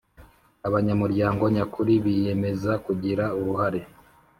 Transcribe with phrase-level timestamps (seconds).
[0.67, 3.81] abanyamuryango nyakuri Biyemeza kugira uruhare